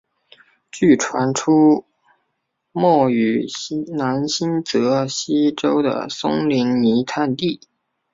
[0.71, 1.85] 据传出
[2.71, 3.45] 没于
[3.95, 7.61] 南新泽西州的松林泥炭地。